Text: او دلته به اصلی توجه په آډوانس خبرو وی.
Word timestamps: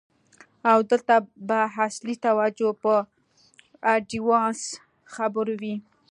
او 0.71 0.79
دلته 0.91 1.15
به 1.47 1.59
اصلی 1.85 2.15
توجه 2.25 2.69
په 2.83 2.93
آډوانس 3.93 4.61
خبرو 5.15 5.53
وی. 5.61 5.75